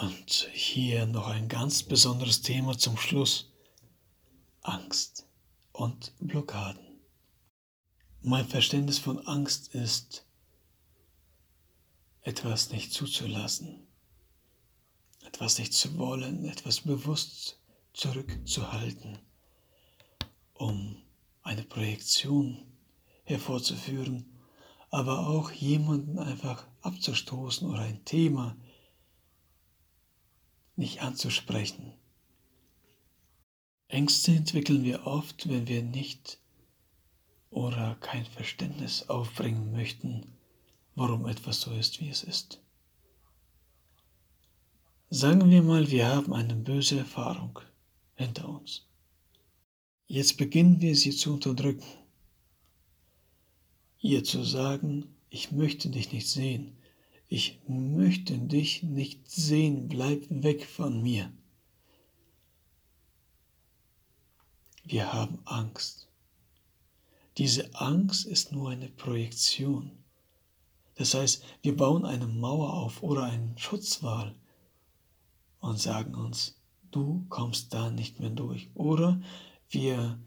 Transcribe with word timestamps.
Und 0.00 0.48
hier 0.52 1.06
noch 1.06 1.26
ein 1.26 1.48
ganz 1.48 1.82
besonderes 1.82 2.40
Thema 2.40 2.78
zum 2.78 2.96
Schluss. 2.96 3.50
Angst 4.62 5.26
und 5.72 6.12
Blockaden. 6.20 7.00
Mein 8.20 8.46
Verständnis 8.46 8.98
von 8.98 9.18
Angst 9.26 9.74
ist, 9.74 10.24
etwas 12.20 12.70
nicht 12.70 12.92
zuzulassen, 12.92 13.88
etwas 15.26 15.58
nicht 15.58 15.72
zu 15.72 15.98
wollen, 15.98 16.44
etwas 16.44 16.82
bewusst 16.82 17.58
zurückzuhalten, 17.92 19.18
um 20.54 21.02
eine 21.42 21.64
Projektion 21.64 22.62
hervorzuführen, 23.24 24.38
aber 24.90 25.26
auch 25.26 25.50
jemanden 25.50 26.20
einfach 26.20 26.68
abzustoßen 26.82 27.68
oder 27.68 27.80
ein 27.80 28.04
Thema 28.04 28.56
nicht 30.78 31.02
anzusprechen. 31.02 31.92
Ängste 33.88 34.32
entwickeln 34.32 34.84
wir 34.84 35.06
oft, 35.06 35.48
wenn 35.48 35.66
wir 35.66 35.82
nicht 35.82 36.38
oder 37.50 37.96
kein 37.96 38.24
Verständnis 38.26 39.08
aufbringen 39.08 39.72
möchten, 39.72 40.32
warum 40.94 41.26
etwas 41.26 41.60
so 41.60 41.72
ist, 41.72 42.00
wie 42.00 42.08
es 42.08 42.22
ist. 42.22 42.62
Sagen 45.10 45.50
wir 45.50 45.62
mal, 45.62 45.90
wir 45.90 46.06
haben 46.06 46.34
eine 46.34 46.54
böse 46.54 46.98
Erfahrung 46.98 47.60
hinter 48.14 48.48
uns. 48.48 48.86
Jetzt 50.06 50.36
beginnen 50.36 50.80
wir 50.80 50.94
sie 50.94 51.10
zu 51.10 51.34
unterdrücken. 51.34 51.86
Ihr 54.00 54.22
zu 54.22 54.42
sagen, 54.42 55.14
ich 55.30 55.50
möchte 55.50 55.90
dich 55.90 56.12
nicht 56.12 56.28
sehen, 56.28 56.77
ich 57.28 57.60
möchte 57.68 58.38
dich 58.38 58.82
nicht 58.82 59.30
sehen, 59.30 59.88
bleib 59.88 60.26
weg 60.30 60.66
von 60.66 61.02
mir. 61.02 61.30
Wir 64.84 65.12
haben 65.12 65.38
Angst. 65.44 66.08
Diese 67.36 67.74
Angst 67.74 68.24
ist 68.24 68.52
nur 68.52 68.70
eine 68.70 68.88
Projektion. 68.88 69.90
Das 70.94 71.14
heißt, 71.14 71.44
wir 71.62 71.76
bauen 71.76 72.06
eine 72.06 72.26
Mauer 72.26 72.72
auf 72.72 73.02
oder 73.02 73.24
einen 73.24 73.56
Schutzwall 73.58 74.34
und 75.60 75.78
sagen 75.78 76.14
uns, 76.14 76.56
du 76.90 77.26
kommst 77.28 77.74
da 77.74 77.90
nicht 77.90 78.18
mehr 78.18 78.30
durch. 78.30 78.70
Oder 78.74 79.20
wir 79.68 80.18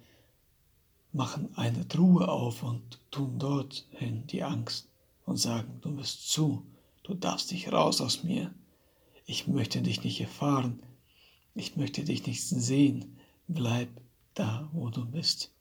machen 1.12 1.50
eine 1.58 1.88
Truhe 1.88 2.28
auf 2.28 2.62
und 2.64 3.00
tun 3.10 3.40
dorthin 3.40 4.28
die 4.28 4.44
Angst 4.44 4.88
und 5.26 5.38
sagen, 5.38 5.80
du 5.82 5.96
bist 5.96 6.30
zu, 6.30 6.66
du 7.04 7.14
darfst 7.14 7.52
dich 7.52 7.72
raus 7.72 8.02
aus 8.02 8.24
mir. 8.24 8.54
Ich 9.26 9.48
möchte 9.48 9.82
dich 9.82 10.04
nicht 10.04 10.20
erfahren, 10.20 10.82
ich 11.54 11.76
möchte 11.76 12.04
dich 12.04 12.26
nicht 12.26 12.44
sehen, 12.44 13.18
bleib 13.48 13.90
da, 14.34 14.70
wo 14.74 14.90
du 14.90 15.06
bist. 15.06 15.52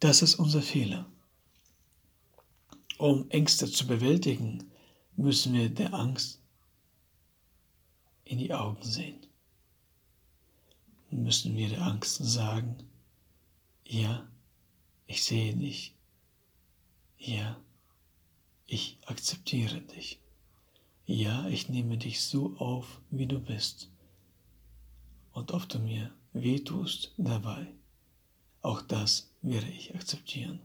Das 0.00 0.22
ist 0.22 0.36
unser 0.36 0.62
Fehler. 0.62 1.06
Um 2.98 3.28
Ängste 3.30 3.70
zu 3.70 3.86
bewältigen, 3.86 4.70
müssen 5.16 5.52
wir 5.54 5.68
der 5.68 5.94
Angst 5.94 6.40
in 8.24 8.38
die 8.38 8.52
Augen 8.52 8.82
sehen. 8.82 9.26
Müssen 11.10 11.56
wir 11.56 11.68
der 11.68 11.82
Angst 11.82 12.16
sagen, 12.16 12.76
ja, 13.84 14.28
ich 15.06 15.22
sehe 15.24 15.54
dich. 15.56 15.94
Ja, 17.18 17.56
ich 18.66 18.98
akzeptiere 19.06 19.80
dich. 19.80 20.20
Ja, 21.06 21.46
ich 21.48 21.68
nehme 21.68 21.98
dich 21.98 22.20
so 22.20 22.56
auf, 22.58 23.00
wie 23.10 23.26
du 23.26 23.38
bist. 23.38 23.90
Und 25.32 25.52
ob 25.52 25.68
du 25.68 25.78
mir 25.78 26.12
wehtust 26.32 27.12
dabei, 27.16 27.68
auch 28.62 28.82
das 28.82 29.30
werde 29.42 29.68
ich 29.68 29.94
akzeptieren 29.94 30.60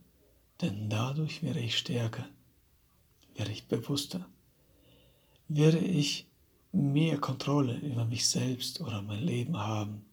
denn 0.61 0.89
dadurch 0.89 1.41
werde 1.41 1.59
ich 1.59 1.77
stärker, 1.77 2.27
werde 3.35 3.51
ich 3.51 3.67
bewusster, 3.67 4.25
werde 5.47 5.79
ich 5.79 6.27
mehr 6.71 7.19
Kontrolle 7.19 7.77
über 7.79 8.05
mich 8.05 8.27
selbst 8.27 8.79
oder 8.81 9.01
mein 9.01 9.23
Leben 9.23 9.57
haben, 9.57 10.05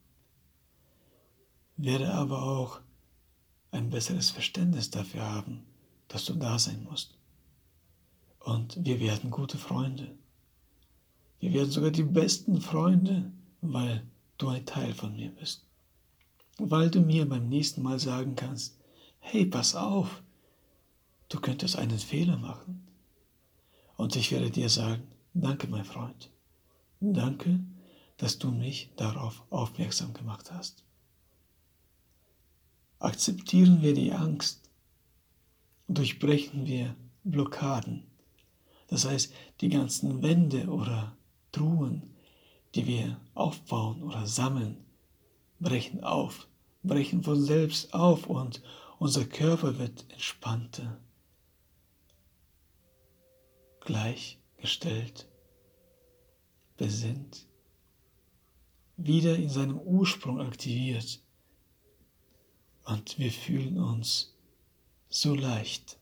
werde 1.77 2.13
aber 2.13 2.43
auch 2.43 2.81
ein 3.71 3.91
besseres 3.91 4.31
Verständnis 4.31 4.91
dafür 4.91 5.23
haben, 5.23 5.65
dass 6.09 6.25
du 6.25 6.35
da 6.35 6.59
sein 6.59 6.83
musst. 6.85 7.18
Und 8.49 8.83
wir 8.83 8.99
werden 8.99 9.31
gute 9.31 9.59
Freunde. 9.59 10.17
Wir 11.39 11.53
werden 11.53 11.71
sogar 11.71 11.91
die 11.91 12.03
besten 12.03 12.63
Freunde, 12.63 13.31
weil 13.61 14.07
du 14.39 14.49
ein 14.49 14.65
Teil 14.65 14.95
von 14.95 15.15
mir 15.15 15.29
bist. 15.29 15.67
Weil 16.57 16.91
du 16.91 17.03
mir 17.03 17.29
beim 17.29 17.51
nächsten 17.51 17.83
Mal 17.83 17.99
sagen 17.99 18.37
kannst, 18.37 18.79
hey, 19.19 19.45
pass 19.45 19.75
auf, 19.75 20.23
du 21.29 21.39
könntest 21.41 21.77
einen 21.77 21.99
Fehler 21.99 22.39
machen. 22.39 22.87
Und 23.99 24.17
ich 24.17 24.33
werde 24.33 24.51
dir 24.51 24.71
sagen, 24.71 25.03
danke 25.35 25.67
mein 25.67 25.85
Freund, 25.85 26.31
danke, 27.01 27.61
dass 28.17 28.39
du 28.39 28.51
mich 28.51 28.89
darauf 28.97 29.43
aufmerksam 29.51 30.15
gemacht 30.15 30.51
hast. 30.51 30.85
Akzeptieren 32.99 33.83
wir 33.83 33.93
die 33.93 34.13
Angst, 34.13 34.71
durchbrechen 35.87 36.65
wir 36.65 36.97
Blockaden, 37.25 38.09
das 38.89 39.05
heißt 39.05 39.33
die 39.61 39.69
ganzen 39.69 40.23
Wände 40.23 40.67
oder 40.67 41.17
Truhen, 41.53 42.15
die 42.75 42.87
wir 42.87 43.21
aufbauen 43.35 44.03
oder 44.03 44.27
sammeln, 44.27 44.85
brechen 45.61 46.03
auf, 46.03 46.49
brechen 46.83 47.23
von 47.23 47.41
selbst 47.41 47.95
auf 47.95 48.27
und 48.27 48.63
unser 48.99 49.25
Körper 49.25 49.79
wird 49.79 50.11
entspannter 50.11 50.99
gleichgestellt, 53.81 55.27
besinnt, 56.77 57.47
wieder 58.99 59.37
in 59.37 59.49
seinem 59.49 59.79
Ursprung 59.79 60.41
aktiviert 60.41 61.23
und 62.85 63.19
wir 63.19 63.33
fühlen 63.33 63.79
uns 63.79 64.35
so 65.09 65.35
leicht, 65.35 65.99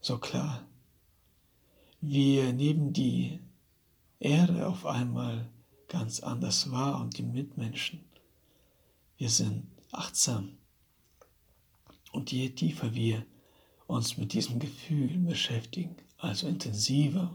so 0.00 0.18
klar. 0.18 0.66
Wir 2.06 2.52
nehmen 2.52 2.92
die 2.92 3.40
Erde 4.20 4.66
auf 4.66 4.84
einmal 4.84 5.48
ganz 5.88 6.20
anders 6.20 6.70
wahr 6.70 7.00
und 7.00 7.16
die 7.16 7.22
Mitmenschen. 7.22 8.04
Wir 9.16 9.30
sind 9.30 9.66
achtsam. 9.90 10.58
Und 12.12 12.30
je 12.30 12.50
tiefer 12.50 12.94
wir 12.94 13.24
uns 13.86 14.18
mit 14.18 14.34
diesem 14.34 14.58
Gefühl 14.58 15.16
beschäftigen, 15.16 15.96
also 16.18 16.46
intensiver, 16.46 17.34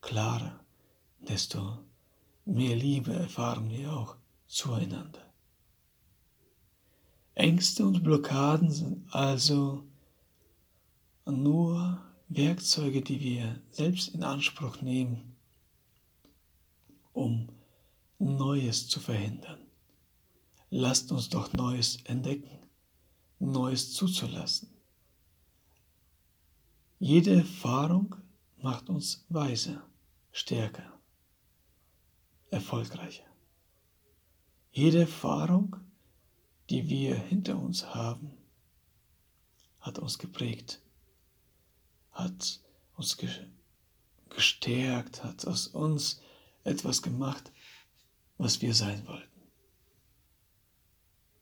klarer, 0.00 0.58
desto 1.20 1.78
mehr 2.44 2.74
Liebe 2.74 3.12
erfahren 3.12 3.70
wir 3.70 3.92
auch 3.92 4.16
zueinander. 4.48 5.32
Ängste 7.36 7.86
und 7.86 8.02
Blockaden 8.02 8.72
sind 8.72 9.14
also 9.14 9.84
nur 11.24 12.02
Werkzeuge, 12.34 13.02
die 13.02 13.20
wir 13.20 13.60
selbst 13.70 14.14
in 14.14 14.22
Anspruch 14.22 14.80
nehmen, 14.80 15.36
um 17.12 17.48
Neues 18.18 18.88
zu 18.88 19.00
verhindern. 19.00 19.58
Lasst 20.70 21.12
uns 21.12 21.28
doch 21.28 21.52
Neues 21.52 22.02
entdecken, 22.04 22.58
Neues 23.38 23.92
zuzulassen. 23.92 24.70
Jede 26.98 27.34
Erfahrung 27.34 28.14
macht 28.56 28.88
uns 28.88 29.26
weiser, 29.28 29.82
stärker, 30.30 30.98
erfolgreicher. 32.50 33.24
Jede 34.70 35.00
Erfahrung, 35.00 35.76
die 36.70 36.88
wir 36.88 37.16
hinter 37.16 37.58
uns 37.58 37.94
haben, 37.94 38.32
hat 39.80 39.98
uns 39.98 40.18
geprägt, 40.18 40.80
hat 42.22 42.60
uns 42.96 43.18
gestärkt, 44.30 45.24
hat 45.24 45.46
aus 45.46 45.66
uns 45.68 46.20
etwas 46.64 47.02
gemacht, 47.02 47.52
was 48.38 48.62
wir 48.62 48.74
sein 48.74 49.06
wollten 49.06 49.40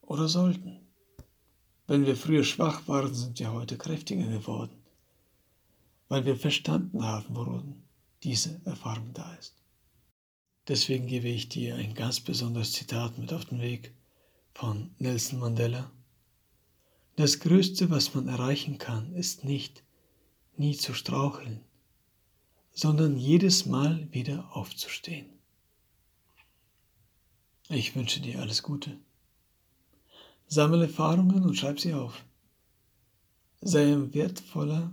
oder 0.02 0.28
sollten. 0.28 0.80
Wenn 1.86 2.06
wir 2.06 2.16
früher 2.16 2.44
schwach 2.44 2.86
waren, 2.88 3.14
sind 3.14 3.38
wir 3.38 3.52
heute 3.52 3.76
kräftiger 3.76 4.26
geworden 4.26 4.80
weil 6.10 6.26
wir 6.26 6.36
verstanden 6.36 7.04
haben, 7.04 7.36
worum 7.36 7.82
diese 8.24 8.60
Erfahrung 8.64 9.14
da 9.14 9.32
ist. 9.36 9.54
Deswegen 10.66 11.06
gebe 11.06 11.28
ich 11.28 11.48
dir 11.48 11.76
ein 11.76 11.94
ganz 11.94 12.20
besonderes 12.20 12.72
Zitat 12.72 13.16
mit 13.16 13.32
auf 13.32 13.44
den 13.44 13.60
Weg 13.60 13.94
von 14.52 14.90
Nelson 14.98 15.38
Mandela. 15.38 15.90
Das 17.14 17.38
Größte, 17.38 17.90
was 17.90 18.12
man 18.12 18.26
erreichen 18.26 18.76
kann, 18.78 19.14
ist 19.14 19.44
nicht, 19.44 19.84
nie 20.60 20.76
zu 20.76 20.92
straucheln, 20.92 21.60
sondern 22.72 23.16
jedes 23.16 23.64
Mal 23.64 24.06
wieder 24.12 24.54
aufzustehen. 24.54 25.26
Ich 27.70 27.96
wünsche 27.96 28.20
dir 28.20 28.40
alles 28.40 28.62
Gute. 28.62 28.98
Sammle 30.46 30.82
Erfahrungen 30.82 31.44
und 31.44 31.54
schreib 31.56 31.80
sie 31.80 31.94
auf. 31.94 32.24
Sei 33.62 33.90
ein 33.90 34.12
wertvoller 34.12 34.92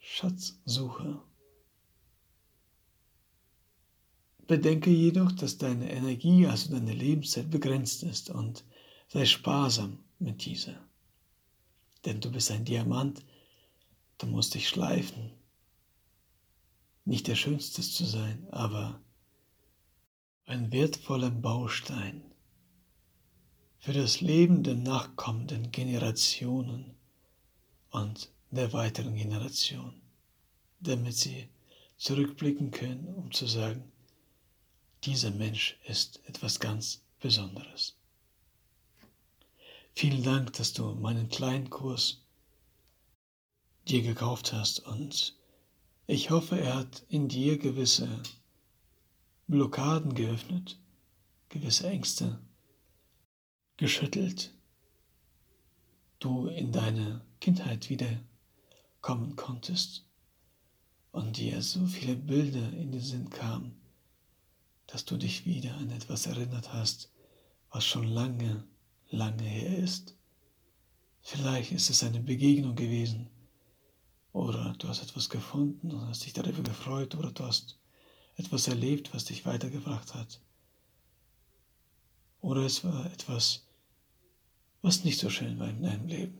Schatzsucher. 0.00 1.22
Bedenke 4.46 4.90
jedoch, 4.90 5.32
dass 5.32 5.56
deine 5.56 5.90
Energie, 5.90 6.46
also 6.46 6.70
deine 6.70 6.92
Lebenszeit 6.92 7.50
begrenzt 7.50 8.02
ist 8.02 8.28
und 8.28 8.64
sei 9.08 9.24
sparsam 9.24 9.98
mit 10.18 10.44
dieser. 10.44 10.78
Denn 12.04 12.20
du 12.20 12.30
bist 12.30 12.50
ein 12.50 12.66
Diamant, 12.66 13.24
du 14.18 14.26
musst 14.26 14.54
dich 14.54 14.68
schleifen. 14.68 15.32
Nicht 17.04 17.28
der 17.28 17.36
Schönste 17.36 17.82
zu 17.82 18.04
sein, 18.04 18.46
aber 18.50 19.00
ein 20.46 20.72
wertvoller 20.72 21.30
Baustein 21.30 22.22
für 23.78 23.92
das 23.92 24.20
Leben 24.20 24.62
der 24.62 24.74
nachkommenden 24.74 25.70
Generationen 25.70 26.96
und 27.90 28.32
der 28.50 28.72
weiteren 28.72 29.14
Generation, 29.14 30.00
damit 30.80 31.16
sie 31.16 31.48
zurückblicken 31.96 32.70
können, 32.70 33.06
um 33.14 33.32
zu 33.32 33.46
sagen, 33.46 33.92
dieser 35.04 35.30
Mensch 35.30 35.78
ist 35.84 36.20
etwas 36.26 36.58
ganz 36.58 37.02
Besonderes. 37.20 37.96
Vielen 39.94 40.22
Dank, 40.22 40.52
dass 40.54 40.72
du 40.72 40.94
meinen 40.94 41.28
kleinen 41.28 41.70
Kurs 41.70 42.25
dir 43.88 44.02
gekauft 44.02 44.52
hast 44.52 44.80
und 44.80 45.36
ich 46.06 46.30
hoffe, 46.30 46.58
er 46.60 46.76
hat 46.76 47.04
in 47.08 47.28
dir 47.28 47.58
gewisse 47.58 48.08
Blockaden 49.46 50.14
geöffnet, 50.14 50.78
gewisse 51.48 51.88
Ängste 51.88 52.40
geschüttelt, 53.76 54.52
du 56.18 56.48
in 56.48 56.72
deine 56.72 57.20
Kindheit 57.40 57.88
wieder 57.88 58.20
kommen 59.00 59.36
konntest 59.36 60.04
und 61.12 61.36
dir 61.36 61.62
so 61.62 61.86
viele 61.86 62.16
Bilder 62.16 62.72
in 62.72 62.90
den 62.90 63.00
Sinn 63.00 63.30
kamen, 63.30 63.80
dass 64.88 65.04
du 65.04 65.16
dich 65.16 65.46
wieder 65.46 65.74
an 65.76 65.90
etwas 65.90 66.26
erinnert 66.26 66.72
hast, 66.72 67.12
was 67.70 67.84
schon 67.84 68.08
lange, 68.08 68.64
lange 69.10 69.44
her 69.44 69.78
ist. 69.78 70.16
Vielleicht 71.22 71.72
ist 71.72 71.90
es 71.90 72.02
eine 72.02 72.20
Begegnung 72.20 72.74
gewesen 72.74 73.28
oder 74.36 74.74
du 74.78 74.88
hast 74.88 75.02
etwas 75.02 75.30
gefunden 75.30 75.90
und 75.92 76.08
hast 76.08 76.26
dich 76.26 76.34
darüber 76.34 76.62
gefreut 76.62 77.14
oder 77.14 77.32
du 77.32 77.44
hast 77.44 77.78
etwas 78.36 78.68
erlebt, 78.68 79.14
was 79.14 79.24
dich 79.24 79.46
weitergebracht 79.46 80.14
hat. 80.14 80.42
Oder 82.42 82.60
es 82.62 82.84
war 82.84 83.06
etwas, 83.06 83.66
was 84.82 85.04
nicht 85.04 85.18
so 85.18 85.30
schön 85.30 85.58
war 85.58 85.70
in 85.70 85.82
deinem 85.82 86.06
Leben. 86.06 86.38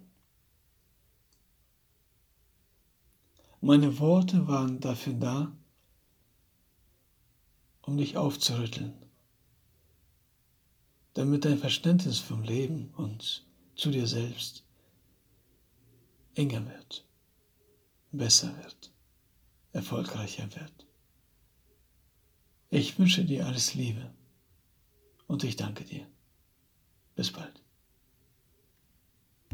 Meine 3.62 3.98
Worte 3.98 4.46
waren 4.46 4.78
dafür 4.78 5.14
da, 5.14 5.56
um 7.80 7.96
dich 7.96 8.18
aufzurütteln, 8.18 8.92
damit 11.14 11.46
dein 11.46 11.58
Verständnis 11.58 12.18
vom 12.18 12.42
Leben 12.42 12.92
und 12.98 13.46
zu 13.74 13.90
dir 13.90 14.06
selbst 14.06 14.64
enger 16.34 16.66
wird, 16.66 17.06
besser 18.16 18.56
wird, 18.58 18.92
erfolgreicher 19.72 20.54
wird. 20.54 20.86
Ich 22.70 22.98
wünsche 22.98 23.24
dir 23.24 23.46
alles 23.46 23.74
Liebe 23.74 24.12
und 25.26 25.44
ich 25.44 25.56
danke 25.56 25.84
dir. 25.84 26.06
Bis 27.14 27.30
bald. 27.30 27.65